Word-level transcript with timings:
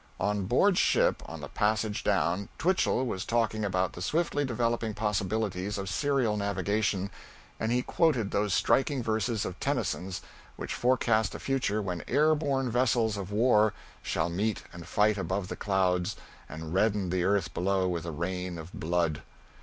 On 0.19 0.45
board 0.47 0.79
ship, 0.79 1.21
on 1.27 1.41
the 1.41 1.47
passage 1.47 2.03
down, 2.03 2.49
Twichell 2.57 3.05
was 3.05 3.23
talking 3.23 3.63
about 3.63 3.93
the 3.93 4.01
swiftly 4.01 4.43
developing 4.43 4.95
possibilities 4.95 5.77
of 5.77 5.91
aerial 6.03 6.35
navigation, 6.37 7.11
and 7.59 7.71
he 7.71 7.83
quoted 7.83 8.31
those 8.31 8.51
striking 8.51 9.03
verses 9.03 9.45
of 9.45 9.59
Tennyson's 9.59 10.19
which 10.55 10.73
forecast 10.73 11.35
a 11.35 11.39
future 11.39 11.83
when 11.83 12.03
air 12.07 12.33
borne 12.33 12.71
vessels 12.71 13.15
of 13.15 13.31
war 13.31 13.75
shall 14.01 14.27
meet 14.29 14.63
and 14.73 14.87
fight 14.87 15.19
above 15.19 15.49
the 15.49 15.55
clouds 15.55 16.15
and 16.49 16.73
redden 16.73 17.11
the 17.11 17.23
earth 17.23 17.53
below 17.53 17.87
with 17.87 18.03
a 18.07 18.11
rain 18.11 18.57
of 18.57 18.73
blood. 18.73 19.21